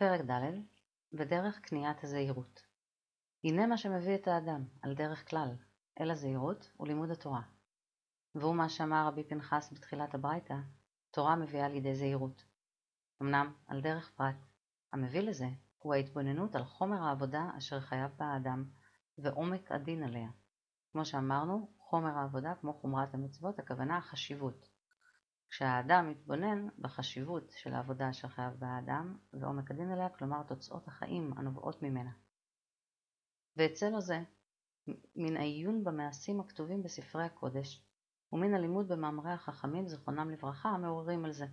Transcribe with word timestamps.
פרק 0.00 0.20
ד' 0.20 0.52
בדרך 1.12 1.58
קניית 1.60 2.04
הזהירות 2.04 2.66
הנה 3.44 3.66
מה 3.66 3.76
שמביא 3.76 4.14
את 4.14 4.28
האדם, 4.28 4.64
על 4.82 4.94
דרך 4.94 5.30
כלל, 5.30 5.56
אל 6.00 6.10
הזהירות 6.10 6.70
ולימוד 6.80 7.10
התורה. 7.10 7.42
והוא 8.34 8.54
מה 8.54 8.68
שאמר 8.68 9.06
רבי 9.06 9.24
פנחס 9.24 9.72
בתחילת 9.72 10.14
הברייתא, 10.14 10.54
תורה 11.10 11.36
מביאה 11.36 11.68
לידי 11.68 11.94
זהירות. 11.94 12.44
אמנם, 13.22 13.52
על 13.66 13.80
דרך 13.80 14.10
פרט, 14.10 14.36
המביא 14.92 15.20
לזה 15.20 15.48
הוא 15.78 15.94
ההתבוננות 15.94 16.56
על 16.56 16.64
חומר 16.64 17.02
העבודה 17.02 17.50
אשר 17.58 17.80
חייב 17.80 18.10
בה 18.16 18.24
האדם, 18.24 18.64
ועומק 19.18 19.72
הדין 19.72 20.02
עליה. 20.02 20.28
כמו 20.92 21.04
שאמרנו, 21.04 21.72
חומר 21.78 22.18
העבודה 22.18 22.54
כמו 22.60 22.72
חומרת 22.72 23.14
המצוות, 23.14 23.58
הכוונה 23.58 23.96
החשיבות. 23.96 24.68
כשהאדם 25.50 26.10
מתבונן 26.10 26.68
בחשיבות 26.78 27.52
של 27.56 27.74
העבודה 27.74 28.10
אשר 28.10 28.28
חייב 28.28 28.52
בה 28.58 28.66
האדם, 28.66 29.16
ועומק 29.32 29.70
הדין 29.70 29.90
עליה, 29.90 30.08
כלומר 30.08 30.42
תוצאות 30.42 30.88
החיים 30.88 31.32
הנובעות 31.36 31.82
ממנה. 31.82 32.10
ואצלו 33.56 34.00
זה, 34.00 34.22
מן 35.16 35.36
העיון 35.36 35.84
במעשים 35.84 36.40
הכתובים 36.40 36.82
בספרי 36.82 37.24
הקודש, 37.24 37.84
ומן 38.32 38.54
הלימוד 38.54 38.88
במאמרי 38.88 39.32
החכמים, 39.32 39.88
זיכרונם 39.88 40.30
לברכה, 40.30 40.68
המעוררים 40.68 41.24
על 41.24 41.32
זה. 41.32 41.46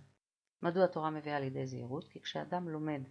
מדוע 0.62 0.84
התורה 0.84 1.10
מביאה 1.10 1.40
לידי 1.40 1.66
זהירות? 1.66 2.08
כי 2.08 2.20
כשאדם 2.20 2.68
לומד 2.68 3.02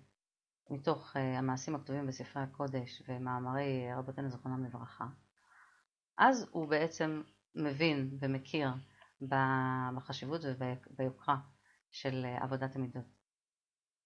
מתוך 0.69 1.15
uh, 1.15 1.19
המעשים 1.19 1.75
הכתובים 1.75 2.07
בספרי 2.07 2.43
הקודש 2.43 3.03
ומאמרי 3.07 3.87
רבותינו 3.97 4.29
זיכרונם 4.29 4.65
לברכה, 4.65 5.05
אז 6.17 6.47
הוא 6.51 6.67
בעצם 6.67 7.21
מבין 7.55 8.17
ומכיר 8.19 8.69
בחשיבות 9.21 10.41
וביוקרה 10.45 11.37
של 11.91 12.25
אה, 12.25 12.43
עבודת 12.43 12.75
המידות. 12.75 13.05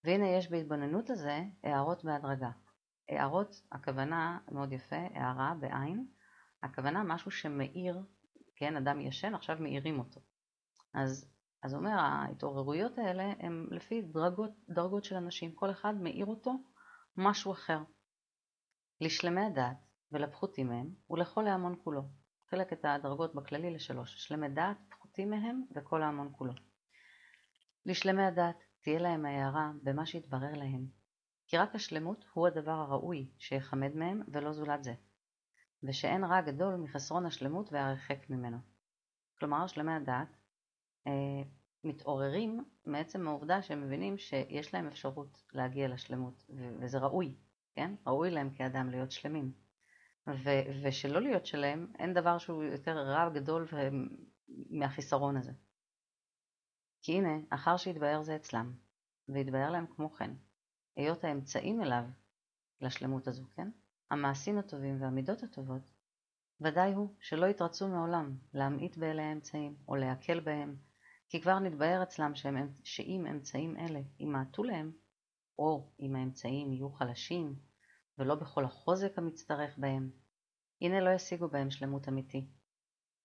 והנה 0.04 0.28
יש 0.28 0.52
בהתבוננות 0.52 1.10
הזה 1.10 1.44
הערות 1.64 2.04
בהדרגה. 2.04 2.52
הערות, 3.10 3.62
הכוונה, 3.72 4.40
מאוד 4.52 4.74
יפה, 4.74 5.08
הערה 5.14 5.54
בעין, 5.60 6.08
הכוונה 6.64 7.04
משהו 7.04 7.32
שמאיר, 7.32 8.04
כן, 8.56 8.78
אדם 8.78 9.02
ישן, 9.02 9.36
עכשיו 9.36 9.58
מאירים 9.60 10.00
אותו. 10.00 10.22
אז, 10.94 11.32
אז 11.64 11.74
אומר, 11.74 12.00
ההתעוררויות 12.00 12.98
האלה 12.98 13.34
הן 13.40 13.68
לפי 13.72 14.02
דרגות, 14.02 14.52
דרגות 14.70 15.04
של 15.04 15.16
אנשים, 15.16 15.52
כל 15.56 15.72
אחד 15.72 15.94
מאיר 15.96 16.26
אותו 16.26 16.54
משהו 17.18 17.52
אחר. 17.52 17.80
לשלמי 19.02 19.42
הדעת 19.42 19.78
ולפחותים 20.12 20.68
מהם 20.68 20.90
ולכל 21.10 21.48
ההמון 21.48 21.76
כולו. 21.84 22.02
חלק 22.50 22.74
את 22.74 22.86
הדרגות 22.86 23.36
בכללי 23.36 23.74
לשלוש, 23.74 24.16
שלמי 24.28 24.50
דעת, 24.50 24.78
פחותים 25.22 25.30
מהם 25.30 25.64
וכל 25.76 26.04
ההמון 26.04 26.30
כולו. 26.32 26.54
לשלמי 27.86 28.24
הדעת 28.24 28.64
תהיה 28.82 29.00
להם 29.00 29.26
ההערה 29.26 29.72
במה 29.84 30.06
שיתברר 30.06 30.54
להם, 30.54 30.88
כי 31.48 31.58
רק 31.58 31.76
השלמות 31.76 32.26
הוא 32.34 32.48
הדבר 32.48 32.72
הראוי 32.72 33.32
שיחמד 33.38 33.96
מהם 33.96 34.22
ולא 34.28 34.54
זולת 34.54 34.84
זה, 34.84 34.94
ושאין 35.84 36.24
רע 36.24 36.42
גדול 36.42 36.76
מחסרון 36.76 37.26
השלמות 37.26 37.74
והרחק 37.74 38.30
ממנו. 38.30 38.58
כלומר, 39.40 39.68
שלמי 39.68 39.94
הדעת 39.94 40.38
אה, 41.08 41.44
מתעוררים 41.84 42.66
מעצם 42.86 43.28
העובדה 43.28 43.62
שהם 43.62 43.82
מבינים 43.82 44.18
שיש 44.18 44.74
להם 44.74 44.88
אפשרות 44.88 45.44
להגיע 45.54 45.88
לשלמות, 45.88 46.46
וזה 46.80 46.98
ראוי, 46.98 47.36
כן? 47.76 47.96
ראוי 48.08 48.32
להם 48.32 48.50
כאדם 48.50 48.90
להיות 48.90 49.12
שלמים. 49.12 49.52
ושלא 50.84 51.22
להיות 51.22 51.46
שלם, 51.46 51.88
אין 52.00 52.14
דבר 52.14 52.38
שהוא 52.38 52.64
יותר 52.64 52.98
רע 52.98 53.30
גדול 53.30 53.68
מהחיסרון 54.70 55.38
הזה. 55.38 55.52
כי 57.02 57.18
הנה, 57.18 57.38
אחר 57.50 57.78
שהתבהר 57.78 58.22
זה 58.22 58.36
אצלם, 58.36 58.74
והתבהר 59.30 59.72
להם 59.72 59.86
כמו 59.96 60.10
כן, 60.10 60.32
היות 60.96 61.24
האמצעים 61.24 61.82
אליו, 61.82 62.04
לשלמות 62.82 63.28
הזו, 63.28 63.44
כן? 63.56 63.70
המעשים 64.12 64.58
הטובים 64.58 65.02
והמידות 65.02 65.44
הטובות, 65.44 65.92
ודאי 66.62 66.94
הוא 66.94 67.16
שלא 67.20 67.46
יתרצו 67.46 67.88
מעולם 67.88 68.38
להמעיט 68.54 68.98
באלה 68.98 69.24
האמצעים, 69.24 69.76
או 69.88 69.96
להקל 69.96 70.40
בהם, 70.40 70.76
כי 71.30 71.42
כבר 71.42 71.60
נתבהר 71.60 72.04
אצלם 72.04 72.36
שהם, 72.36 72.74
שאם 72.84 73.26
אמצעים 73.30 73.78
אלה 73.78 74.00
ימעטו 74.20 74.64
להם, 74.64 74.92
או 75.60 75.92
אם 76.00 76.16
האמצעים 76.16 76.74
יהיו 76.74 76.90
חלשים, 76.90 77.56
ולא 78.18 78.36
בכל 78.36 78.66
החוזק 78.66 79.18
המצטרך 79.18 79.78
בהם, 79.78 80.12
הנה 80.82 81.02
לא 81.02 81.10
ישיגו 81.10 81.48
בהם 81.48 81.72
שלמות 81.72 82.08
אמיתי, 82.08 82.48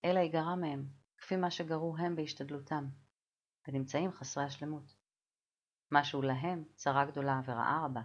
אלא 0.05 0.19
ייגרע 0.19 0.55
מהם, 0.55 0.85
כפי 1.17 1.35
מה 1.35 1.51
שגרו 1.51 1.97
הם 1.97 2.15
בהשתדלותם, 2.15 2.87
ונמצאים 3.67 4.11
חסרי 4.11 4.43
השלמות. 4.43 4.95
משהו 5.91 6.21
להם 6.21 6.63
צרה 6.75 7.05
גדולה 7.05 7.41
ורעה 7.45 7.85
רבה. 7.85 8.01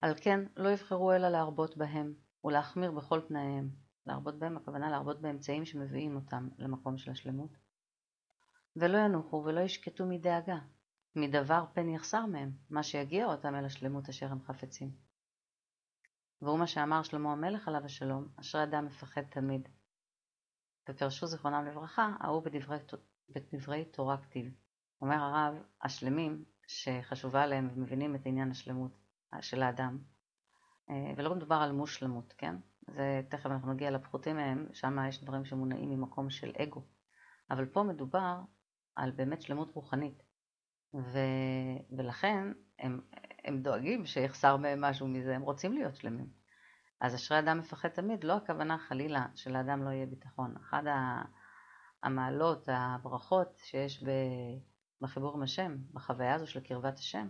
על 0.00 0.14
כן 0.20 0.40
לא 0.56 0.68
יבחרו 0.68 1.12
אלא 1.12 1.28
להרבות 1.28 1.76
בהם, 1.76 2.14
ולהחמיר 2.44 2.90
בכל 2.90 3.20
תנאיהם. 3.20 3.70
להרבות 4.06 4.38
בהם, 4.38 4.56
הכוונה 4.56 4.90
להרבות 4.90 5.20
באמצעים 5.20 5.64
שמביאים 5.64 6.16
אותם 6.16 6.48
למקום 6.58 6.98
של 6.98 7.10
השלמות. 7.10 7.50
ולא 8.76 8.98
ינוחו 8.98 9.42
ולא 9.44 9.60
ישקטו 9.60 10.06
מדאגה, 10.06 10.58
מדבר 11.16 11.64
פן 11.72 11.88
יחסר 11.88 12.26
מהם, 12.26 12.52
מה 12.70 12.82
שיגיע 12.82 13.26
אותם 13.26 13.54
אל 13.54 13.64
השלמות 13.64 14.08
אשר 14.08 14.26
הם 14.26 14.42
חפצים. 14.42 14.90
והוא 16.42 16.58
מה 16.58 16.66
שאמר 16.66 17.02
שלמה 17.02 17.32
המלך 17.32 17.68
עליו 17.68 17.84
השלום, 17.84 18.28
אשרי 18.40 18.62
אדם 18.62 18.86
מפחד 18.86 19.22
תמיד. 19.22 19.68
ופרשו 20.88 21.26
זיכרונם 21.26 21.64
לברכה, 21.66 22.10
ההוא 22.20 22.42
בדברי, 22.42 22.78
בדברי 23.28 23.84
תורה 23.84 24.16
כתיב. 24.16 24.54
אומר 25.00 25.16
הרב, 25.16 25.54
השלמים 25.82 26.44
שחשובה 26.66 27.46
להם 27.46 27.68
ומבינים 27.74 28.14
את 28.14 28.20
עניין 28.24 28.50
השלמות 28.50 28.98
של 29.40 29.62
האדם, 29.62 29.98
אה, 30.90 31.12
ולא 31.16 31.34
מדובר 31.34 31.56
על 31.56 31.72
מושלמות, 31.72 32.34
כן? 32.38 32.56
זה 32.86 33.22
תכף 33.28 33.46
אנחנו 33.46 33.72
נגיע 33.72 33.90
לפחותים 33.90 34.36
מהם, 34.36 34.66
שם 34.72 34.98
יש 35.08 35.24
דברים 35.24 35.44
שמונעים 35.44 35.90
ממקום 35.90 36.30
של 36.30 36.52
אגו. 36.62 36.82
אבל 37.50 37.66
פה 37.66 37.82
מדובר 37.82 38.40
על 38.96 39.10
באמת 39.10 39.42
שלמות 39.42 39.74
רוחנית. 39.74 40.22
ו... 40.94 41.18
ולכן 41.96 42.52
הם, 42.78 43.00
הם 43.44 43.62
דואגים 43.62 44.06
שיחסר 44.06 44.56
מהם 44.56 44.80
משהו 44.80 45.08
מזה, 45.08 45.36
הם 45.36 45.42
רוצים 45.42 45.72
להיות 45.72 45.96
שלמים. 45.96 46.43
אז 47.00 47.14
אשרי 47.14 47.38
אדם 47.38 47.58
מפחד 47.58 47.88
תמיד, 47.88 48.24
לא 48.24 48.36
הכוונה 48.36 48.78
חלילה 48.78 49.26
שלאדם 49.34 49.84
לא 49.84 49.90
יהיה 49.90 50.06
ביטחון. 50.06 50.56
אחת 50.56 50.82
המעלות, 52.02 52.68
הברכות 52.72 53.58
שיש 53.58 54.04
בחיבור 55.00 55.34
עם 55.34 55.42
השם, 55.42 55.76
בחוויה 55.92 56.34
הזו 56.34 56.46
של 56.46 56.60
קרבת 56.60 56.98
השם, 56.98 57.28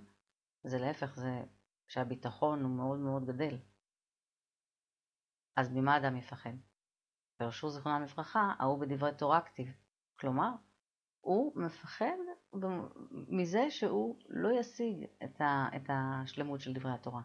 זה 0.65 0.79
להפך, 0.79 1.15
זה 1.17 1.43
שהביטחון 1.89 2.63
הוא 2.63 2.77
מאוד 2.77 2.99
מאוד 2.99 3.27
גדל. 3.27 3.59
אז 5.57 5.71
ממה 5.73 5.97
אדם 5.97 6.17
יפחד? 6.17 6.53
פרשו 7.37 7.71
זיכרונם 7.71 8.03
לברכה, 8.03 8.53
ההוא 8.59 8.81
בדברי 8.81 9.15
תורה 9.15 9.41
כתיב. 9.41 9.69
כלומר, 10.21 10.51
הוא 11.21 11.53
מפחד 11.57 12.17
מזה 13.11 13.71
שהוא 13.71 14.19
לא 14.29 14.61
ישיג 14.61 15.05
את, 15.25 15.41
את 15.77 15.89
השלמות 15.89 16.61
של 16.61 16.73
דברי 16.73 16.93
התורה. 16.93 17.23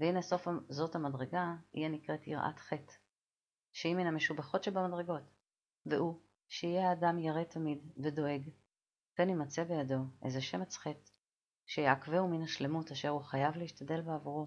והנה 0.00 0.22
סוף 0.22 0.48
זאת 0.68 0.94
המדרגה, 0.94 1.54
היא 1.72 1.86
הנקראת 1.86 2.26
יראת 2.26 2.58
חטא, 2.58 2.92
שהיא 3.72 3.96
מן 3.96 4.06
המשובחות 4.06 4.64
שבמדרגות, 4.64 5.22
והוא, 5.86 6.20
שיהיה 6.48 6.90
האדם 6.90 7.18
ירא 7.18 7.44
תמיד 7.44 7.92
ודואג, 8.04 8.50
פן 9.14 9.28
יימצא 9.28 9.64
בידו 9.64 9.98
איזה 10.22 10.40
שמץ 10.40 10.76
חטא, 10.76 11.10
שיעקבהו 11.66 12.28
מן 12.28 12.42
השלמות 12.42 12.90
אשר 12.90 13.08
הוא 13.08 13.22
חייב 13.22 13.56
להשתדל 13.56 14.00
בעבורו. 14.00 14.46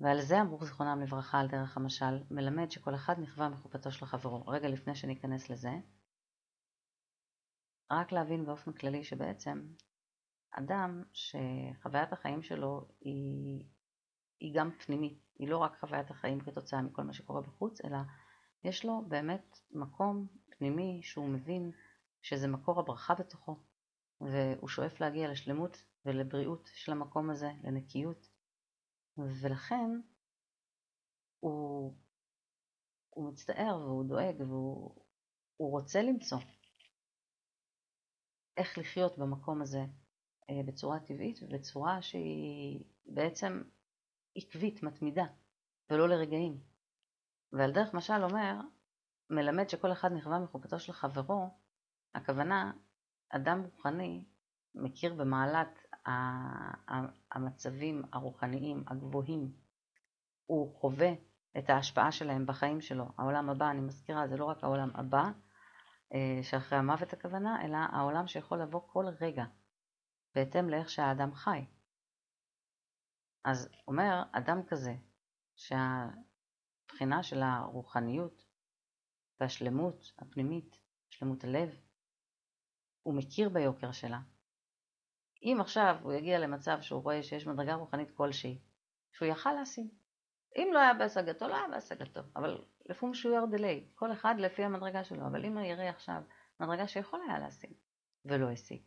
ועל 0.00 0.20
זה 0.20 0.40
אמרו 0.40 0.64
זיכרונם 0.64 1.00
לברכה 1.00 1.40
על 1.40 1.48
דרך 1.48 1.76
המשל, 1.76 2.24
מלמד 2.30 2.70
שכל 2.70 2.94
אחד 2.94 3.14
נכווה 3.18 3.48
מחופתו 3.48 3.92
של 3.92 4.06
חברו. 4.06 4.46
רגע 4.46 4.68
לפני 4.68 4.94
שניכנס 4.94 5.50
לזה, 5.50 5.70
רק 7.90 8.12
להבין 8.12 8.46
באופן 8.46 8.72
כללי 8.72 9.04
שבעצם 9.04 9.66
אדם 10.50 11.02
שחוויית 11.12 12.12
החיים 12.12 12.42
שלו 12.42 12.88
היא, 13.00 13.64
היא 14.40 14.54
גם 14.54 14.70
פנימית, 14.86 15.18
היא 15.38 15.48
לא 15.48 15.58
רק 15.58 15.80
חוויית 15.80 16.10
החיים 16.10 16.40
כתוצאה 16.40 16.82
מכל 16.82 17.02
מה 17.02 17.12
שקורה 17.12 17.40
בחוץ, 17.40 17.84
אלא 17.84 17.98
יש 18.64 18.84
לו 18.84 19.04
באמת 19.08 19.58
מקום 19.70 20.26
פנימי 20.58 21.00
שהוא 21.02 21.28
מבין 21.28 21.72
שזה 22.22 22.48
מקור 22.48 22.80
הברכה 22.80 23.14
בתוכו, 23.14 23.56
והוא 24.20 24.68
שואף 24.68 25.00
להגיע 25.00 25.30
לשלמות 25.30 25.84
ולבריאות 26.04 26.70
של 26.74 26.92
המקום 26.92 27.30
הזה, 27.30 27.50
לנקיות, 27.64 28.28
ולכן 29.18 30.00
הוא, 31.40 31.94
הוא 33.10 33.28
מצטער 33.32 33.80
והוא 33.80 34.04
דואג 34.04 34.40
והוא 34.40 35.00
רוצה 35.58 36.02
למצוא 36.02 36.38
איך 38.56 38.78
לחיות 38.78 39.18
במקום 39.18 39.62
הזה 39.62 39.80
בצורה 40.50 41.00
טבעית 41.00 41.38
ובצורה 41.42 42.02
שהיא 42.02 42.84
בעצם 43.06 43.62
עקבית, 44.36 44.82
מתמידה, 44.82 45.24
ולא 45.90 46.08
לרגעים. 46.08 46.60
ועל 47.52 47.72
דרך 47.72 47.94
משל 47.94 48.24
אומר, 48.24 48.60
מלמד 49.30 49.68
שכל 49.68 49.92
אחד 49.92 50.12
נכווה 50.12 50.38
מחופתו 50.38 50.80
של 50.80 50.92
חברו, 50.92 51.50
הכוונה, 52.14 52.72
אדם 53.28 53.62
רוחני 53.62 54.24
מכיר 54.74 55.14
במעלת 55.14 55.78
המצבים 57.32 58.02
הרוחניים 58.12 58.84
הגבוהים, 58.86 59.52
הוא 60.46 60.74
חווה 60.80 61.10
את 61.58 61.70
ההשפעה 61.70 62.12
שלהם 62.12 62.46
בחיים 62.46 62.80
שלו. 62.80 63.04
העולם 63.18 63.50
הבא, 63.50 63.70
אני 63.70 63.80
מזכירה, 63.80 64.28
זה 64.28 64.36
לא 64.36 64.44
רק 64.44 64.64
העולם 64.64 64.90
הבא, 64.94 65.24
אה, 66.14 66.38
שאחרי 66.42 66.78
המוות 66.78 67.12
הכוונה, 67.12 67.64
אלא 67.64 67.76
העולם 67.76 68.26
שיכול 68.26 68.62
לבוא 68.62 68.80
כל 68.86 69.04
רגע, 69.20 69.44
בהתאם 70.36 70.68
לאיך 70.68 70.90
שהאדם 70.90 71.34
חי. 71.34 71.66
אז 73.44 73.68
אומר 73.88 74.22
אדם 74.32 74.62
כזה, 74.66 74.94
שהבחינה 75.54 77.22
של 77.22 77.42
הרוחניות 77.42 78.44
והשלמות 79.40 80.12
הפנימית, 80.18 80.76
שלמות 81.10 81.44
הלב, 81.44 81.80
הוא 83.02 83.14
מכיר 83.14 83.48
ביוקר 83.48 83.92
שלה. 83.92 84.20
אם 85.42 85.58
עכשיו 85.60 85.96
הוא 86.02 86.12
יגיע 86.12 86.38
למצב 86.38 86.80
שהוא 86.80 87.02
רואה 87.02 87.22
שיש 87.22 87.46
מדרגה 87.46 87.74
רוחנית 87.74 88.10
כלשהי, 88.10 88.58
שהוא 89.12 89.28
יכל 89.28 89.52
להשיג. 89.52 89.88
אם 90.56 90.70
לא 90.72 90.78
היה 90.78 90.94
בהשגתו, 90.94 91.48
לא 91.48 91.56
היה 91.56 91.68
בהשגתו, 91.68 92.20
אבל 92.36 92.64
לפום 92.86 93.14
שויר 93.14 93.44
דיליי, 93.50 93.88
כל 93.94 94.12
אחד 94.12 94.34
לפי 94.38 94.64
המדרגה 94.64 95.04
שלו, 95.04 95.26
אבל 95.26 95.44
אם 95.44 95.58
הוא 95.58 95.66
יראה 95.66 95.90
עכשיו 95.90 96.22
מדרגה 96.60 96.88
שיכול 96.88 97.20
היה 97.28 97.38
להשיג 97.38 97.72
ולא 98.24 98.50
השיג, 98.50 98.82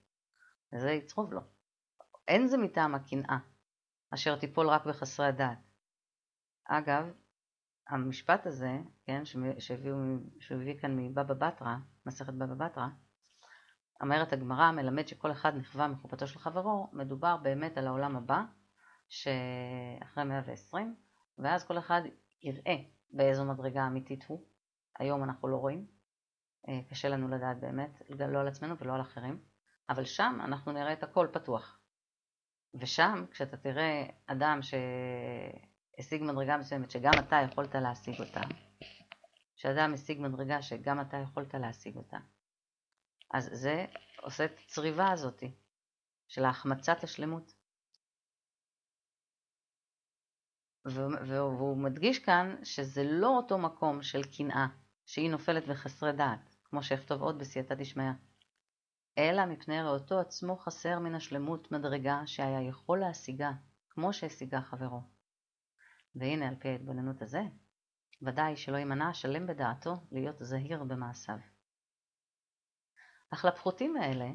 זה 0.72 0.92
יצרוב 0.92 1.34
לו. 1.34 1.42
אין 2.28 2.48
זה 2.48 2.58
מטעם 2.58 2.96
הקנאה, 2.96 3.38
אשר 4.14 4.36
תיפול 4.36 4.70
רק 4.70 4.86
בחסרי 4.86 5.26
הדעת. 5.26 5.58
אגב, 6.66 7.12
המשפט 7.90 8.46
הזה, 8.46 8.78
כן, 9.06 9.22
שהביא 10.40 10.80
כאן 10.82 10.98
מבבא 10.98 11.34
בתרא, 11.34 11.76
מסכת 12.06 12.34
בבא 12.34 12.66
בתרא, 12.66 12.88
אומרת 14.02 14.34
הגמרא, 14.34 14.72
מלמד 14.72 15.08
שכל 15.08 15.32
אחד 15.32 15.56
נכווה 15.56 15.88
מחופתו 15.88 16.28
של 16.28 16.40
חברו, 16.40 16.90
מדובר 16.94 17.38
באמת 17.38 17.78
על 17.78 17.88
העולם 17.88 18.16
הבא, 18.16 18.44
שאחרי 19.10 20.24
120, 20.24 20.96
ואז 21.38 21.66
כל 21.66 21.78
אחד 21.78 22.02
יראה 22.42 22.76
באיזו 23.12 23.46
מדרגה 23.46 23.88
אמיתית 23.88 24.26
הוא. 24.28 24.46
היום 25.00 25.24
אנחנו 25.24 25.48
לא 25.48 25.58
רואים, 25.58 25.88
אה, 26.70 26.80
קשה 26.90 27.10
לנו 27.10 27.28
לדעת 27.28 27.60
באמת, 27.60 28.02
לא 28.10 28.40
על 28.40 28.48
עצמנו 28.48 28.78
ולא 28.78 28.94
על 28.94 29.02
אחרים, 29.02 29.40
אבל 29.90 30.06
שם 30.06 30.38
אנחנו 30.44 30.72
נראה 30.72 30.94
את 30.94 31.04
הכל 31.04 31.28
פתוח. 31.34 31.80
ושם, 32.74 33.26
כשאתה 33.32 33.58
תראה 33.58 34.06
אדם 34.26 34.60
שהשיג 34.62 36.24
מדרגה 36.24 36.58
מסוימת 36.58 36.92
שגם 36.92 37.12
אתה 37.20 37.36
יכולת 37.36 37.76
להשיג 37.76 38.20
אותה, 38.20 38.42
שאדם 39.56 39.94
השיג 39.94 40.20
מדרגה 40.20 40.62
שגם 40.62 41.02
אתה 41.02 41.18
יכולת 41.18 41.54
להשיג 41.54 41.96
אותה, 41.96 42.18
אז 43.34 43.50
זה 43.54 43.86
עושה 44.22 44.46
את 44.46 44.60
הצריבה 44.66 45.12
הזאתי 45.12 45.56
של 46.28 46.46
ההחמצת 46.46 47.04
השלמות. 47.04 47.54
והוא 50.86 51.78
מדגיש 51.78 52.20
כאן 52.20 52.56
שזה 52.64 53.04
לא 53.04 53.28
אותו 53.28 53.58
מקום 53.58 54.04
של 54.04 54.22
קנאה, 54.38 54.68
שהיא 55.06 55.32
נופלת 55.32 55.68
בחסרי 55.68 56.12
דעת, 56.12 56.56
כמו 56.64 56.84
שיכתוב 56.84 57.22
עוד 57.22 57.40
בסייעתא 57.40 57.76
דשמיא, 57.76 58.12
אלא 59.20 59.46
מפני 59.46 59.82
ראותו 59.82 60.20
עצמו 60.20 60.58
חסר 60.58 61.00
מן 61.00 61.16
השלמות 61.16 61.72
מדרגה 61.72 62.22
שהיה 62.26 62.62
יכול 62.62 63.00
להשיגה, 63.00 63.52
כמו 63.90 64.14
שהשיגה 64.14 64.62
חברו. 64.62 65.02
והנה 66.16 66.48
על 66.48 66.56
פי 66.56 66.68
ההתבוננות 66.70 67.22
הזה, 67.22 67.42
ודאי 68.22 68.56
שלא 68.56 68.78
יימנע 68.78 69.14
שלם 69.14 69.48
בדעתו 69.48 69.94
להיות 70.12 70.36
זהיר 70.40 70.84
במעשיו. 70.84 71.38
אך 73.34 73.46
לפחותים 73.46 73.98
האלה 73.98 74.28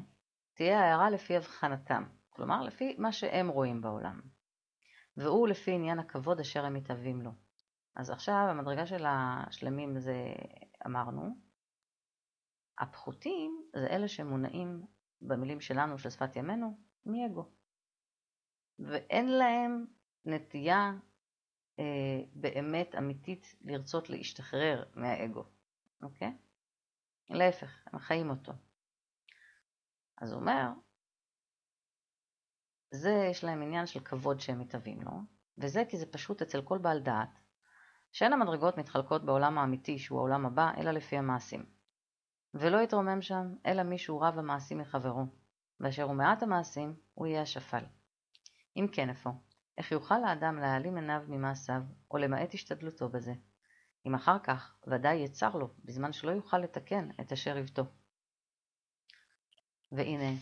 תהיה 0.53 0.79
הערה 0.79 1.09
לפי 1.09 1.37
הבחנתם, 1.37 2.03
כלומר 2.29 2.61
לפי 2.61 2.95
מה 2.99 3.11
שהם 3.11 3.47
רואים 3.47 3.81
בעולם, 3.81 4.21
והוא 5.17 5.47
לפי 5.47 5.71
עניין 5.71 5.99
הכבוד 5.99 6.39
אשר 6.39 6.65
הם 6.65 6.73
מתהווים 6.73 7.21
לו. 7.21 7.31
אז 7.95 8.09
עכשיו 8.09 8.47
המדרגה 8.49 8.85
של 8.85 9.05
השלמים 9.07 9.99
זה 9.99 10.15
אמרנו, 10.85 11.44
הפחותים 12.79 13.69
זה 13.75 13.87
אלה 13.87 14.07
שמונעים 14.07 14.85
במילים 15.21 15.61
שלנו 15.61 15.97
של 15.97 16.09
שפת 16.09 16.35
ימינו 16.35 16.77
מאגו, 17.05 17.49
ואין 18.79 19.29
להם 19.29 19.85
נטייה 20.25 20.91
אה, 21.79 22.23
באמת 22.33 22.95
אמיתית 22.97 23.55
לרצות 23.61 24.09
להשתחרר 24.09 24.83
מהאגו, 24.95 25.43
אוקיי? 26.01 26.37
להפך, 27.29 27.83
הם 27.93 27.99
חיים 27.99 28.29
אותו. 28.29 28.53
אז 30.17 30.31
הוא 30.31 30.39
אומר, 30.39 30.67
זה 32.91 33.27
יש 33.31 33.43
להם 33.43 33.61
עניין 33.61 33.85
של 33.85 33.99
כבוד 33.99 34.39
שהם 34.39 34.59
מתהווים 34.59 35.01
לו, 35.01 35.11
וזה 35.57 35.83
כי 35.89 35.97
זה 35.97 36.05
פשוט 36.05 36.41
אצל 36.41 36.61
כל 36.61 36.77
בעל 36.77 36.99
דעת, 36.99 37.39
שאין 38.11 38.33
המדרגות 38.33 38.77
מתחלקות 38.77 39.25
בעולם 39.25 39.57
האמיתי 39.57 39.99
שהוא 39.99 40.19
העולם 40.19 40.45
הבא, 40.45 40.71
אלא 40.77 40.91
לפי 40.91 41.17
המעשים. 41.17 41.65
ולא 42.55 42.81
יתרומם 42.81 43.21
שם, 43.21 43.55
אלא 43.65 43.83
מי 43.83 43.97
שהוא 43.97 44.25
רב 44.25 44.39
המעשים 44.39 44.77
מחברו, 44.77 45.25
ואשר 45.79 46.03
הוא 46.03 46.13
מעט 46.13 46.43
המעשים, 46.43 46.95
הוא 47.13 47.27
יהיה 47.27 47.41
השפל. 47.41 47.83
אם 48.77 48.87
כן 48.91 49.09
איפה, 49.09 49.29
איך 49.77 49.91
יוכל 49.91 50.23
האדם 50.23 50.59
להעלים 50.59 50.95
עיניו 50.95 51.21
ממעשיו, 51.27 51.81
או 52.11 52.17
למעט 52.17 52.53
השתדלותו 52.53 53.09
בזה? 53.09 53.33
אם 54.05 54.15
אחר 54.15 54.39
כך, 54.39 54.77
ודאי 54.87 55.15
יצר 55.15 55.55
לו, 55.55 55.69
בזמן 55.85 56.13
שלא 56.13 56.31
יוכל 56.31 56.57
לתקן 56.57 57.09
את 57.21 57.31
אשר 57.31 57.57
יבטו. 57.57 57.83
והנה, 59.91 60.39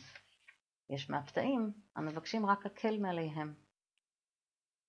יש 0.89 1.09
מהפתאים 1.09 1.73
המבקשים 1.95 2.45
רק 2.45 2.65
הקל 2.65 2.97
מעליהם. 2.97 3.53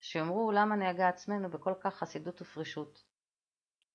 שיאמרו 0.00 0.52
למה 0.52 0.76
נהגה 0.76 1.08
עצמנו 1.08 1.50
בכל 1.50 1.74
כך 1.80 1.94
חסידות 1.94 2.42
ופרישות. 2.42 3.04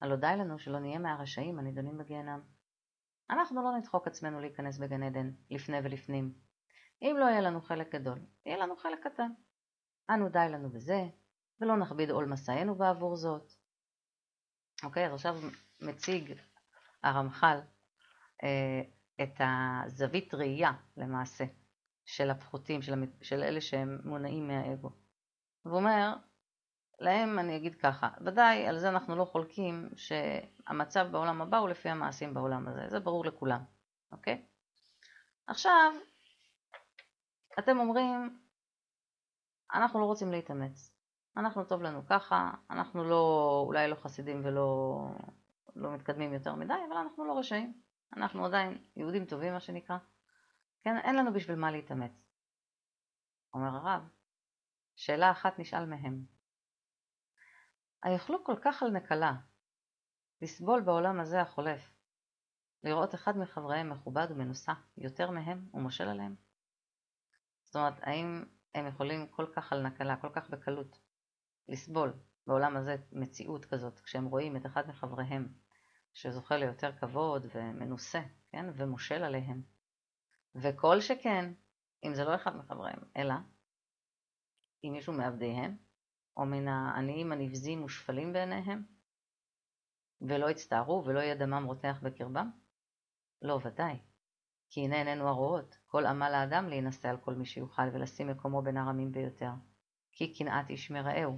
הלא 0.01 0.15
די 0.15 0.33
לנו 0.37 0.59
שלא 0.59 0.79
נהיה 0.79 0.99
מהרשעים 0.99 1.59
הנידונים 1.59 1.97
בגיהנם. 1.97 2.58
אנחנו 3.29 3.63
לא 3.63 3.77
נדחוק 3.77 4.07
עצמנו 4.07 4.39
להיכנס 4.39 4.77
בגן 4.77 5.03
עדן 5.03 5.31
לפני 5.51 5.77
ולפנים. 5.83 6.33
אם 7.01 7.15
לא 7.19 7.25
יהיה 7.25 7.41
לנו 7.41 7.61
חלק 7.61 7.95
גדול, 7.95 8.19
יהיה 8.45 8.57
לנו 8.57 8.77
חלק 8.77 9.03
קטן. 9.03 9.31
אנו 10.09 10.29
די 10.29 10.47
לנו 10.51 10.69
בזה, 10.69 11.07
ולא 11.61 11.77
נכביד 11.77 12.09
עול 12.09 12.25
מסענו 12.25 12.75
בעבור 12.75 13.15
זאת. 13.15 13.51
אוקיי, 14.83 15.07
אז 15.07 15.13
עכשיו 15.13 15.35
מציג 15.81 16.33
הרמח"ל 17.03 17.57
אה, 18.43 18.81
את 19.23 19.33
הזווית 19.39 20.33
ראייה 20.33 20.71
למעשה 20.97 21.43
של 22.05 22.29
הפחותים, 22.29 22.81
של. 22.81 22.93
של 23.21 23.43
אלה 23.43 23.61
שהם 23.61 23.97
מונעים 24.03 24.47
מהאגו. 24.47 24.89
והוא 25.65 25.77
אומר, 25.77 26.15
להם 26.99 27.39
אני 27.39 27.55
אגיד 27.57 27.75
ככה, 27.75 28.09
ודאי 28.25 28.67
על 28.67 28.79
זה 28.79 28.89
אנחנו 28.89 29.15
לא 29.15 29.25
חולקים 29.25 29.89
שהמצב 29.95 31.07
בעולם 31.11 31.41
הבא 31.41 31.57
הוא 31.57 31.69
לפי 31.69 31.89
המעשים 31.89 32.33
בעולם 32.33 32.67
הזה, 32.67 32.81
זה 32.89 32.99
ברור 32.99 33.25
לכולם, 33.25 33.63
אוקיי? 34.11 34.45
עכשיו, 35.47 35.91
אתם 37.59 37.79
אומרים, 37.79 38.39
אנחנו 39.73 39.99
לא 39.99 40.05
רוצים 40.05 40.31
להתאמץ, 40.31 40.93
אנחנו 41.37 41.65
טוב 41.65 41.81
לנו 41.81 42.05
ככה, 42.05 42.51
אנחנו 42.69 43.03
לא, 43.03 43.63
אולי 43.67 43.87
לא 43.87 43.95
חסידים 43.95 44.41
ולא 44.45 44.95
לא 45.75 45.91
מתקדמים 45.91 46.33
יותר 46.33 46.55
מדי, 46.55 46.73
אבל 46.87 46.97
אנחנו 46.97 47.25
לא 47.25 47.39
רשעים. 47.39 47.73
אנחנו 48.17 48.45
עדיין 48.45 48.77
יהודים 48.95 49.25
טובים 49.25 49.53
מה 49.53 49.59
שנקרא, 49.59 49.97
כן, 50.83 50.97
אין 50.97 51.15
לנו 51.15 51.33
בשביל 51.33 51.55
מה 51.55 51.71
להתאמץ. 51.71 52.11
אומר 53.53 53.67
הרב, 53.67 54.01
שאלה 54.95 55.31
אחת 55.31 55.59
נשאל 55.59 55.85
מהם, 55.85 56.25
היכלו 58.03 58.43
כל 58.43 58.55
כך 58.61 58.83
על 58.83 58.91
נקלה, 58.91 59.33
לסבול 60.41 60.81
בעולם 60.81 61.19
הזה 61.19 61.41
החולף, 61.41 61.93
לראות 62.83 63.15
אחד 63.15 63.37
מחבריהם 63.37 63.89
מכובד 63.89 64.27
ומנוסה 64.29 64.73
יותר 64.97 65.31
מהם 65.31 65.69
ומושל 65.73 66.07
עליהם? 66.09 66.35
זאת 67.63 67.75
אומרת, 67.75 67.93
האם 68.01 68.43
הם 68.75 68.87
יכולים 68.87 69.27
כל 69.27 69.45
כך 69.55 69.73
על 69.73 69.87
נקלה, 69.87 70.17
כל 70.17 70.29
כך 70.33 70.49
בקלות, 70.49 70.99
לסבול 71.67 72.13
בעולם 72.47 72.77
הזה 72.77 72.95
מציאות 73.11 73.65
כזאת, 73.65 73.99
כשהם 73.99 74.25
רואים 74.25 74.57
את 74.57 74.65
אחד 74.65 74.87
מחבריהם 74.87 75.53
שזוכה 76.13 76.57
ליותר 76.57 76.97
כבוד 76.97 77.45
ומנוסה, 77.55 78.21
כן, 78.51 78.65
ומושל 78.75 79.23
עליהם. 79.23 79.61
וכל 80.55 81.01
שכן, 81.01 81.53
אם 82.03 82.13
זה 82.13 82.23
לא 82.23 82.35
אחד 82.35 82.55
מחבריהם, 82.55 82.99
אלא 83.17 83.33
אם 84.83 84.91
מישהו 84.93 85.13
מעבדיהם, 85.13 85.77
או 86.37 86.45
מן 86.45 86.67
העניים 86.67 87.31
הנבזים 87.31 87.83
ושפלים 87.83 88.33
בעיניהם, 88.33 88.83
ולא 90.21 90.49
יצטערו 90.49 91.03
ולא 91.05 91.19
יהיה 91.19 91.35
דמם 91.35 91.63
רותח 91.65 91.99
בקרבם? 92.03 92.49
לא, 93.41 93.59
ודאי. 93.63 93.99
כי 94.69 94.81
הנה 94.81 94.95
עינינו 94.95 95.27
הרואות, 95.27 95.77
כל 95.85 96.05
עמל 96.05 96.33
האדם 96.33 96.69
להינשא 96.69 97.09
על 97.09 97.17
כל 97.17 97.33
מי 97.33 97.45
שיוכל 97.45 97.89
ולשים 97.93 98.27
מקומו 98.27 98.61
בין 98.61 98.77
הרמים 98.77 99.11
ביותר. 99.11 99.51
כי 100.11 100.33
קנאת 100.33 100.69
איש 100.69 100.91
מרעהו. 100.91 101.37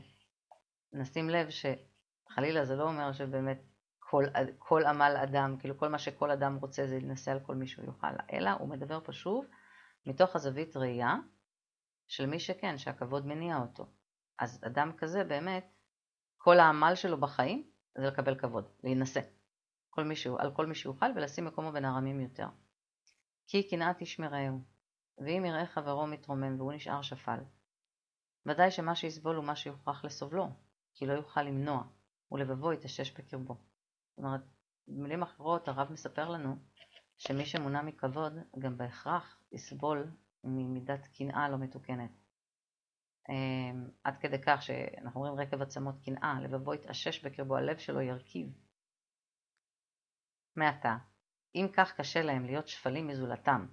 נשים 0.94 1.30
לב 1.30 1.48
שחלילה 1.50 2.66
זה 2.66 2.76
לא 2.76 2.84
אומר 2.84 3.14
שבאמת 3.14 3.62
כל, 4.00 4.24
כל 4.58 4.86
עמל 4.86 5.18
אדם, 5.24 5.56
כאילו 5.60 5.78
כל 5.78 5.88
מה 5.88 6.00
שכל 6.00 6.32
אדם 6.32 6.56
רוצה 6.56 6.88
זה 6.88 7.00
להינשא 7.00 7.32
על 7.32 7.40
כל 7.40 7.56
מי 7.56 7.68
שהוא 7.68 7.86
יוכל, 7.86 8.08
אלא 8.34 8.50
הוא 8.50 8.70
מדבר 8.70 9.00
פשוט 9.04 9.48
מתוך 10.06 10.36
הזווית 10.36 10.78
ראייה 10.78 11.16
של 12.08 12.26
מי 12.26 12.40
שכן, 12.40 12.78
שהכבוד 12.78 13.26
מניע 13.26 13.58
אותו. 13.58 13.86
אז 14.42 14.60
אדם 14.68 14.92
כזה 14.98 15.24
באמת, 15.24 15.74
כל 16.38 16.60
העמל 16.60 16.96
שלו 16.96 17.20
בחיים 17.20 17.72
זה 17.98 18.08
לקבל 18.08 18.40
כבוד, 18.40 18.70
להינשא. 18.84 19.22
כל 19.90 20.04
מישהו, 20.04 20.38
על 20.40 20.56
כל 20.56 20.66
מי 20.66 20.76
שיוכל 20.76 21.06
ולשים 21.16 21.46
מקומו 21.46 21.72
בין 21.72 21.86
הרמים 21.86 22.20
יותר. 22.20 22.48
כי 23.48 23.70
קנאת 23.70 24.02
איש 24.02 24.20
מרעהו, 24.20 24.62
ואם 25.18 25.46
יראה 25.46 25.66
חברו 25.66 26.08
מתרומם 26.08 26.60
והוא 26.60 26.74
נשאר 26.74 27.02
שפל, 27.02 27.40
ודאי 28.46 28.72
שמה 28.72 28.96
שיסבול 28.96 29.36
הוא 29.36 29.46
מה 29.46 29.56
שיוכרח 29.56 30.06
לסובלו, 30.06 30.50
כי 30.94 31.06
לא 31.06 31.14
יוכל 31.14 31.42
למנוע, 31.42 31.84
ולבבו 32.32 32.74
יתאשש 32.74 33.12
בקרבו. 33.12 33.56
זאת 34.10 34.18
אומרת, 34.18 34.42
במילים 34.88 35.22
אחרות 35.22 35.68
הרב 35.68 35.92
מספר 35.92 36.30
לנו 36.30 36.56
שמי 37.18 37.46
שמונע 37.46 37.82
מכבוד 37.82 38.34
גם 38.60 38.78
בהכרח 38.78 39.42
יסבול 39.52 40.12
ממידת 40.44 41.08
קנאה 41.08 41.50
לא 41.50 41.58
מתוקנת. 41.58 42.21
אמ, 43.30 43.90
עד 44.04 44.18
כדי 44.18 44.42
כך 44.42 44.62
שאנחנו 44.62 45.26
אומרים 45.26 45.48
רקב 45.48 45.62
עצמות 45.62 45.96
קנאה, 46.06 46.42
לבבו 46.42 46.74
יתאשש 46.74 47.26
בקרבו, 47.26 47.58
הלב 47.58 47.78
שלו 47.78 48.02
ירכיב. 48.02 48.48
מעתה, 50.56 50.98
אם 51.56 51.68
כך 51.74 51.94
קשה 51.94 52.22
להם 52.22 52.46
להיות 52.46 52.68
שפלים 52.68 53.08
מזולתם, 53.08 53.68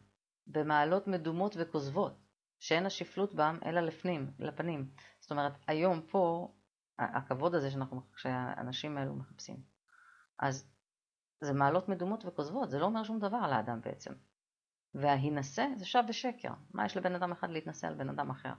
במעלות 0.46 1.06
מדומות 1.06 1.56
וכוזבות, 1.58 2.18
שאין 2.60 2.86
השפלות 2.86 3.34
בם 3.34 3.58
אלא 3.64 3.80
לפנים, 3.80 4.30
לפנים. 4.38 4.90
זאת 5.20 5.30
אומרת, 5.30 5.52
היום 5.66 6.00
פה, 6.10 6.52
הכבוד 6.98 7.54
הזה 7.54 7.70
שאנחנו, 7.70 8.00
שהאנשים 8.16 8.98
האלו 8.98 9.14
מחפשים. 9.14 9.56
אז 10.38 10.70
זה 11.40 11.52
מעלות 11.52 11.88
מדומות 11.88 12.24
וכוזבות, 12.24 12.70
זה 12.70 12.78
לא 12.78 12.84
אומר 12.84 13.04
שום 13.04 13.18
דבר 13.18 13.36
על 13.36 13.52
האדם 13.52 13.80
בעצם. 13.80 14.12
וההינשא 14.94 15.66
זה 15.76 15.86
שב 15.86 16.02
ושקר. 16.08 16.52
מה 16.74 16.86
יש 16.86 16.96
לבן 16.96 17.14
אדם 17.14 17.32
אחד 17.32 17.50
להתנשא 17.50 17.86
על 17.86 17.94
בן 17.94 18.08
אדם 18.08 18.30
אחר? 18.30 18.52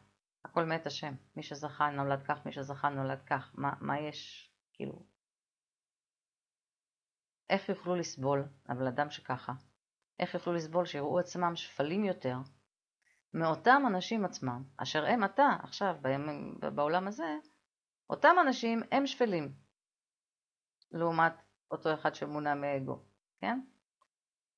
הכל 0.46 0.66
מאת 0.66 0.88
השם. 0.88 1.14
מי 1.36 1.44
שזכה 1.44 1.90
נולד 1.90 2.24
כך, 2.24 2.46
מי 2.46 2.52
שזכה 2.52 2.90
נולד 2.90 3.24
כך. 3.26 3.52
מה, 3.58 3.74
מה 3.82 4.00
יש, 4.00 4.52
כאילו... 4.74 5.06
איך 7.50 7.70
יוכלו 7.70 7.96
לסבול, 7.96 8.46
אבל 8.70 8.88
אדם 8.88 9.10
שככה, 9.10 9.54
איך 10.20 10.34
יוכלו 10.34 10.54
לסבול 10.54 10.86
שיראו 10.86 11.20
עצמם 11.20 11.56
שפלים 11.56 12.04
יותר 12.04 12.38
מאותם 13.34 13.82
אנשים 13.88 14.26
עצמם, 14.26 14.64
אשר 14.78 15.06
הם 15.06 15.24
עתה, 15.24 15.50
עכשיו, 15.64 15.96
בימים, 16.02 16.60
בעולם 16.76 17.08
הזה, 17.08 17.38
אותם 18.10 18.36
אנשים 18.42 18.82
הם 18.92 19.08
שפלים, 19.08 19.54
לעומת 20.92 21.34
אותו 21.72 21.94
אחד 21.94 22.16
שמונע 22.16 22.56
מאגו, 22.56 23.04
כן? 23.42 23.60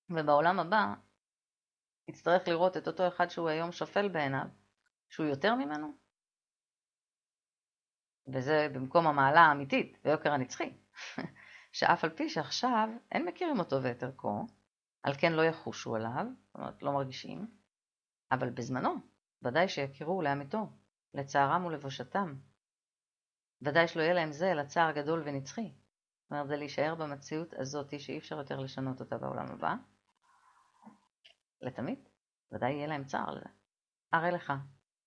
ובעולם 0.10 0.60
הבא 0.60 0.94
יצטרך 2.08 2.48
לראות 2.48 2.78
את 2.78 2.88
אותו 2.88 3.08
אחד 3.08 3.30
שהוא 3.30 3.50
היום 3.50 3.72
שפל 3.72 4.10
בעיניו, 4.10 4.46
שהוא 5.12 5.26
יותר 5.26 5.56
ממנו, 5.56 5.94
וזה 8.34 8.68
במקום 8.74 9.08
המעלה 9.08 9.42
האמיתית 9.42 9.98
ויוקר 10.06 10.32
הנצחי, 10.34 10.78
שאף 11.78 12.04
על 12.04 12.10
פי 12.10 12.30
שעכשיו 12.30 12.90
אין 13.12 13.26
מכירים 13.26 13.60
אותו 13.60 13.84
ואת 13.84 14.04
ערכו, 14.04 14.46
על 15.04 15.14
כן 15.14 15.34
לא 15.34 15.42
יחושו 15.42 15.96
עליו, 15.96 16.26
זאת 16.46 16.56
אומרת 16.56 16.84
לא 16.84 16.92
מרגישים, 16.92 17.48
אבל 18.32 18.50
בזמנו 18.50 18.96
ודאי 19.42 19.70
שיכירו 19.70 20.22
לאמיתו, 20.22 20.70
לצערם 21.14 21.66
ולבושתם. 21.66 22.36
ודאי 23.62 23.88
שלא 23.88 24.02
יהיה 24.02 24.14
להם 24.14 24.32
זה 24.32 24.52
אלא 24.52 24.64
צער 24.64 24.92
גדול 24.92 25.24
ונצחי. 25.26 25.74
זאת 26.24 26.32
אומרת, 26.32 26.48
זה 26.48 26.56
להישאר 26.56 26.96
במציאות 26.96 27.54
הזאת 27.54 28.00
שאי 28.00 28.18
אפשר 28.18 28.38
יותר 28.38 28.60
לשנות 28.60 29.00
אותה 29.00 29.18
בעולם 29.18 29.46
הבא. 29.50 29.76
לתמיד, 31.62 32.00
ודאי 32.52 32.72
יהיה 32.72 32.88
להם 32.88 33.04
צער 33.04 33.32
לזה. 33.32 33.50
הרי 34.14 34.32
לך 34.32 34.54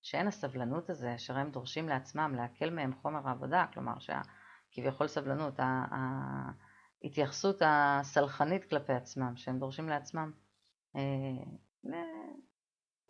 שאין 0.04 0.28
הסבלנות 0.28 0.90
הזה 0.90 1.14
אשר 1.14 1.36
הם 1.38 1.50
דורשים 1.50 1.88
לעצמם 1.88 2.34
להקל 2.36 2.70
מהם 2.70 2.94
חומר 3.02 3.28
העבודה, 3.28 3.66
כלומר 3.72 3.94
שכביכול 3.98 5.06
סבלנות, 5.06 5.54
ההתייחסות 7.02 7.62
הסלחנית 7.64 8.64
כלפי 8.64 8.92
עצמם, 8.92 9.36
שהם 9.36 9.58
דורשים 9.58 9.88
לעצמם 9.88 10.32
אה, 10.96 11.00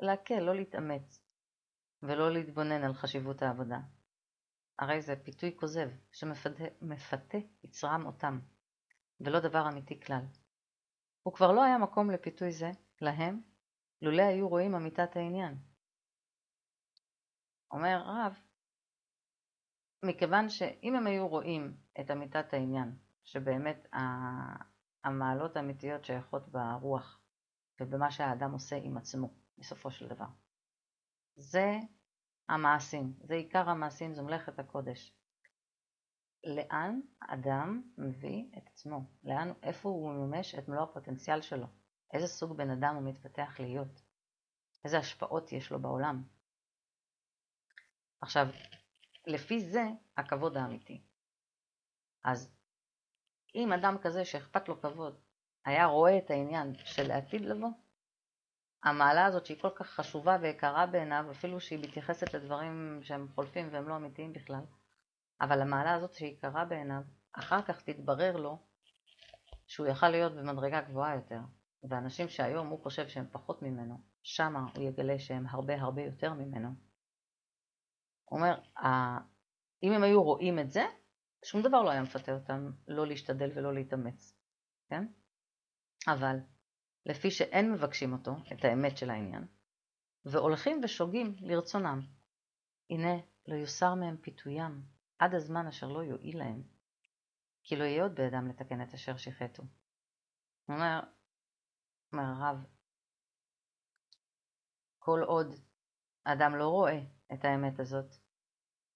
להקל, 0.02 0.40
לא 0.40 0.54
להתאמץ 0.54 1.24
ולא 2.02 2.32
להתבונן 2.32 2.84
על 2.84 2.94
חשיבות 2.94 3.42
העבודה. 3.42 3.78
הרי 4.78 5.02
זה 5.02 5.16
פיתוי 5.24 5.56
כוזב 5.56 5.88
שמפתה 6.12 7.38
יצרם 7.64 8.06
אותם, 8.06 8.38
ולא 9.20 9.40
דבר 9.40 9.68
אמיתי 9.68 10.00
כלל. 10.00 10.24
וכבר 11.28 11.52
לא 11.52 11.62
היה 11.62 11.78
מקום 11.78 12.10
לפיתוי 12.10 12.52
זה 12.52 12.70
להם, 13.00 13.40
לולא 14.02 14.22
היו 14.22 14.48
רואים 14.48 14.74
אמיתת 14.74 15.16
העניין. 15.16 15.73
אומר 17.74 18.02
רב, 18.06 18.38
מכיוון 20.02 20.48
שאם 20.48 20.96
הם 20.96 21.06
היו 21.06 21.28
רואים 21.28 21.76
את 22.00 22.10
אמיתת 22.10 22.54
העניין, 22.54 22.98
שבאמת 23.24 23.88
המעלות 25.04 25.56
האמיתיות 25.56 26.04
שייכות 26.04 26.48
ברוח 26.48 27.20
ובמה 27.80 28.10
שהאדם 28.10 28.52
עושה 28.52 28.76
עם 28.76 28.96
עצמו, 28.96 29.34
בסופו 29.58 29.90
של 29.90 30.08
דבר. 30.08 30.26
זה 31.36 31.78
המעשים, 32.48 33.14
זה 33.20 33.34
עיקר 33.34 33.70
המעשים, 33.70 34.14
זו 34.14 34.24
מלאכת 34.24 34.58
הקודש. 34.58 35.16
לאן 36.44 37.00
אדם 37.20 37.82
מביא 37.98 38.44
את 38.58 38.66
עצמו? 38.66 39.04
לאן, 39.24 39.52
איפה 39.62 39.88
הוא 39.88 40.12
מממש 40.12 40.54
את 40.54 40.68
מלוא 40.68 40.82
הפוטנציאל 40.82 41.40
שלו? 41.40 41.66
איזה 42.12 42.26
סוג 42.26 42.56
בן 42.56 42.70
אדם 42.70 42.94
הוא 42.94 43.02
מתפתח 43.02 43.56
להיות? 43.60 44.02
איזה 44.84 44.98
השפעות 44.98 45.52
יש 45.52 45.70
לו 45.70 45.82
בעולם? 45.82 46.33
עכשיו, 48.24 48.46
לפי 49.26 49.60
זה 49.60 49.84
הכבוד 50.16 50.56
האמיתי. 50.56 51.02
אז 52.24 52.54
אם 53.54 53.72
אדם 53.72 53.96
כזה 54.02 54.24
שאכפת 54.24 54.68
לו 54.68 54.80
כבוד 54.80 55.20
היה 55.64 55.86
רואה 55.86 56.18
את 56.18 56.30
העניין 56.30 56.74
של 56.84 57.10
העתיד 57.10 57.40
לבוא, 57.40 57.68
המעלה 58.84 59.24
הזאת 59.24 59.46
שהיא 59.46 59.60
כל 59.60 59.70
כך 59.74 59.86
חשובה 59.86 60.36
ויקרה 60.40 60.86
בעיניו, 60.86 61.24
אפילו 61.30 61.60
שהיא 61.60 61.78
מתייחסת 61.78 62.34
לדברים 62.34 63.00
שהם 63.02 63.28
חולפים 63.34 63.68
והם 63.72 63.88
לא 63.88 63.96
אמיתיים 63.96 64.32
בכלל, 64.32 64.64
אבל 65.40 65.60
המעלה 65.60 65.94
הזאת 65.94 66.12
שהיא 66.12 66.32
יקרה 66.32 66.64
בעיניו, 66.64 67.02
אחר 67.32 67.62
כך 67.62 67.82
תתברר 67.82 68.36
לו 68.36 68.58
שהוא 69.66 69.86
יכל 69.86 70.08
להיות 70.08 70.32
במדרגה 70.32 70.80
גבוהה 70.80 71.14
יותר, 71.14 71.40
ואנשים 71.88 72.28
שהיום 72.28 72.68
הוא 72.68 72.82
חושב 72.82 73.08
שהם 73.08 73.26
פחות 73.32 73.62
ממנו, 73.62 74.00
שמה 74.22 74.66
הוא 74.76 74.84
יגלה 74.84 75.18
שהם 75.18 75.46
הרבה 75.46 75.80
הרבה 75.80 76.02
יותר 76.02 76.32
ממנו. 76.32 76.93
הוא 78.24 78.38
אומר, 78.38 78.54
אם 79.82 79.92
הם 79.92 80.02
היו 80.02 80.22
רואים 80.22 80.58
את 80.58 80.70
זה, 80.70 80.84
שום 81.44 81.62
דבר 81.62 81.82
לא 81.82 81.90
היה 81.90 82.02
מפתה 82.02 82.32
אותם 82.32 82.70
לא 82.88 83.06
להשתדל 83.06 83.50
ולא 83.54 83.74
להתאמץ, 83.74 84.34
כן? 84.88 85.06
אבל 86.08 86.36
לפי 87.06 87.30
שאין 87.30 87.72
מבקשים 87.72 88.12
אותו, 88.12 88.32
את 88.52 88.64
האמת 88.64 88.98
של 88.98 89.10
העניין, 89.10 89.46
והולכים 90.24 90.80
ושוגים 90.84 91.36
לרצונם. 91.40 92.00
הנה, 92.90 93.14
לא 93.48 93.54
יוסר 93.54 93.94
מהם 93.94 94.16
פיתוים, 94.16 94.82
עד 95.18 95.34
הזמן 95.34 95.66
אשר 95.66 95.88
לא 95.88 96.04
יועיל 96.04 96.38
להם, 96.38 96.62
כי 97.62 97.76
לא 97.76 97.84
יהיה 97.84 98.02
עוד 98.02 98.14
בידם 98.14 98.48
לתקן 98.48 98.82
את 98.82 98.94
אשר 98.94 99.16
שיחתו. 99.16 99.62
הוא 100.64 100.76
אומר, 100.76 101.00
אומר 102.12 102.24
הרב, 102.24 102.64
כל 104.98 105.22
עוד 105.26 105.54
האדם 106.26 106.54
לא 106.56 106.68
רואה 106.68 107.00
את 107.32 107.44
האמת 107.44 107.80
הזאת, 107.80 108.14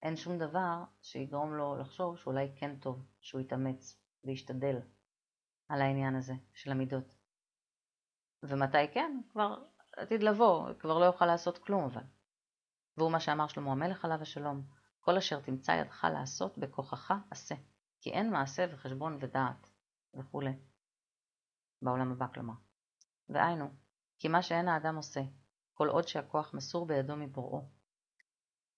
אין 0.01 0.15
שום 0.15 0.37
דבר 0.37 0.83
שיגרום 1.01 1.53
לו 1.53 1.77
לחשוב 1.77 2.17
שאולי 2.17 2.51
כן 2.55 2.79
טוב 2.79 3.05
שהוא 3.21 3.41
יתאמץ 3.41 4.01
וישתדל 4.23 4.79
על 5.67 5.81
העניין 5.81 6.15
הזה 6.15 6.33
של 6.53 6.71
המידות. 6.71 7.15
ומתי 8.43 8.87
כן? 8.93 9.21
כבר 9.31 9.63
עתיד 9.97 10.23
לבוא, 10.23 10.73
כבר 10.79 10.99
לא 10.99 11.05
יוכל 11.05 11.25
לעשות 11.25 11.57
כלום 11.57 11.83
אבל. 11.83 12.03
והוא 12.97 13.11
מה 13.11 13.19
שאמר 13.19 13.47
שלמה 13.47 13.71
המלך 13.71 14.05
עליו 14.05 14.21
השלום, 14.21 14.63
כל 14.99 15.17
אשר 15.17 15.41
תמצא 15.41 15.71
ידך 15.71 16.07
לעשות 16.13 16.57
בכוחך 16.57 17.13
עשה, 17.31 17.55
כי 18.01 18.11
אין 18.11 18.31
מעשה 18.31 18.65
וחשבון 18.71 19.17
ודעת 19.21 19.69
וכולי. 20.13 20.53
בעולם 21.81 22.11
הבא 22.11 22.27
כלומר. 22.33 22.53
והיינו, 23.29 23.69
כי 24.19 24.27
מה 24.27 24.41
שאין 24.41 24.67
האדם 24.67 24.95
עושה, 24.95 25.21
כל 25.73 25.89
עוד 25.89 26.07
שהכוח 26.07 26.53
מסור 26.53 26.87
בידו 26.87 27.15
מבוראו, 27.15 27.78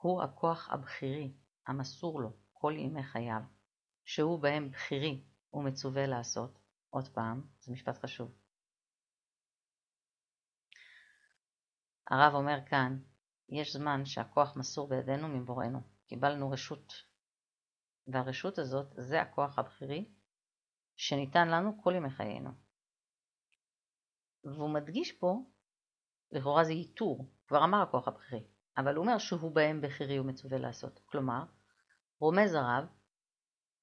הוא 0.01 0.23
הכוח 0.23 0.69
הבכירי, 0.69 1.33
המסור 1.67 2.21
לו 2.21 2.33
כל 2.53 2.73
ימי 2.77 3.03
חייו, 3.03 3.41
שהוא 4.05 4.39
בהם 4.39 4.71
בכירי 4.71 5.23
ומצווה 5.53 6.07
לעשות, 6.07 6.59
עוד 6.89 7.07
פעם, 7.07 7.47
זה 7.59 7.71
משפט 7.71 7.97
חשוב, 7.97 8.31
הרב 12.11 12.33
אומר 12.33 12.57
כאן, 12.65 12.99
יש 13.49 13.73
זמן 13.73 14.05
שהכוח 14.05 14.55
מסור 14.55 14.89
בידינו 14.89 15.27
מבוראנו, 15.27 15.79
קיבלנו 16.07 16.49
רשות. 16.49 16.93
והרשות 18.07 18.57
הזאת 18.57 18.93
זה 18.97 19.21
הכוח 19.21 19.59
הבכירי 19.59 20.11
שניתן 20.95 21.47
לנו 21.47 21.81
כל 21.83 21.93
ימי 21.95 22.09
חיינו. 22.09 22.49
והוא 24.43 24.69
מדגיש 24.69 25.11
פה, 25.11 25.35
לכאורה 26.31 26.63
זה 26.63 26.73
ייתור, 26.73 27.31
כבר 27.47 27.63
אמר 27.63 27.81
הכוח 27.81 28.07
הבכירי, 28.07 28.43
אבל 28.77 28.95
הוא 28.95 29.05
אומר 29.05 29.17
שהוא 29.17 29.55
בהם 29.55 29.81
בכירי 29.81 30.19
ומצווה 30.19 30.57
לעשות. 30.57 30.99
כלומר, 31.05 31.43
רומז 32.19 32.53
הרב, 32.53 32.85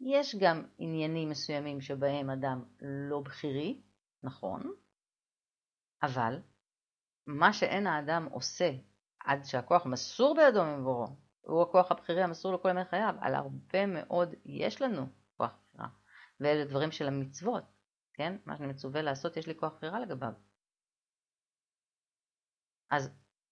יש 0.00 0.36
גם 0.40 0.66
עניינים 0.78 1.30
מסוימים 1.30 1.80
שבהם 1.80 2.30
אדם 2.30 2.64
לא 2.80 3.20
בכירי, 3.20 3.82
נכון, 4.22 4.72
אבל 6.02 6.40
מה 7.26 7.52
שאין 7.52 7.86
האדם 7.86 8.28
עושה 8.30 8.70
עד 9.20 9.44
שהכוח 9.44 9.86
מסור 9.86 10.36
בידו 10.36 10.64
מבורו, 10.64 11.06
הוא 11.40 11.62
הכוח 11.62 11.92
הבכירי 11.92 12.22
המסור 12.22 12.54
לכל 12.54 12.68
ימי 12.68 12.84
חייו, 12.84 13.14
על 13.20 13.34
הרבה 13.34 13.86
מאוד 13.86 14.34
יש 14.44 14.82
לנו 14.82 15.06
כוח 15.36 15.50
בחירה, 15.72 15.88
ואלה 16.40 16.64
דברים 16.64 16.92
של 16.92 17.06
המצוות, 17.06 17.64
כן? 18.14 18.36
מה 18.46 18.56
שאני 18.56 18.68
מצווה 18.68 19.02
לעשות 19.02 19.36
יש 19.36 19.46
לי 19.46 19.54
כוח 19.54 19.72
בחירה 19.72 20.00
לגביו. 20.00 20.32
אז 22.90 23.10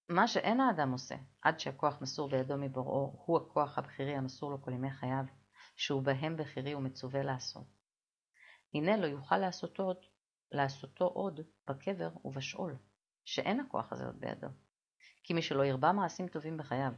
מה 0.09 0.29
שאין 0.29 0.61
האדם 0.61 0.93
עושה 0.93 1.15
עד 1.43 1.61
שהכוח 1.61 2.01
מסור 2.01 2.29
בידו 2.29 2.57
מבוראו 2.57 3.23
הוא 3.27 3.37
הכוח 3.37 3.79
הבכירי 3.79 4.15
המסור 4.15 4.51
לו 4.51 4.63
כל 4.63 4.73
ימי 4.73 4.91
חייו, 4.91 5.25
שהוא 5.77 6.03
בהם 6.03 6.37
בכירי 6.37 6.75
ומצווה 6.75 7.23
לעשות. 7.23 7.67
הנה 8.75 8.97
לא 8.97 9.07
יוכל 9.07 9.39
לעשותו 9.39 9.83
עוד, 9.83 9.97
לעשותו 10.53 11.05
עוד 11.05 11.41
בקבר 11.69 12.11
ובשאול, 12.25 12.77
שאין 13.25 13.61
הכוח 13.61 13.93
הזה 13.93 14.07
עוד 14.07 14.21
בידו. 14.21 14.49
כי 15.23 15.35
מי 15.35 15.43
שלא 15.43 15.65
ירבה 15.65 15.93
מעשים 15.93 16.29
טובים 16.29 16.57
בחייו, 16.57 16.93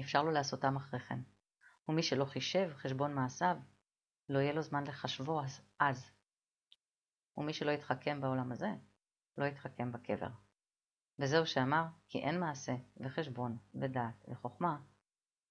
אפשר 0.00 0.22
לו 0.22 0.30
לעשותם 0.30 0.76
אחרי 0.76 1.00
כן. 1.00 1.20
ומי 1.88 2.02
שלא 2.02 2.24
חישב 2.24 2.70
חשבון 2.74 3.14
מעשיו, 3.14 3.56
לא 4.28 4.38
יהיה 4.38 4.52
לו 4.52 4.62
זמן 4.62 4.84
לחשבו 4.86 5.40
אז. 5.40 5.60
אז. 5.80 6.10
ומי 7.36 7.52
שלא 7.52 7.70
יתחכם 7.70 8.20
בעולם 8.20 8.52
הזה, 8.52 8.70
לא 9.38 9.44
יתחכם 9.44 9.92
בקבר. 9.92 10.45
וזהו 11.18 11.46
שאמר, 11.46 11.84
כי 12.08 12.18
אין 12.18 12.40
מעשה 12.40 12.74
וחשבון 12.96 13.56
ודעת 13.74 14.24
וחוכמה 14.28 14.78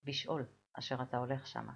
בשאול 0.04 0.46
אשר 0.74 1.02
אתה 1.02 1.18
הולך 1.18 1.48
שמה. 1.48 1.74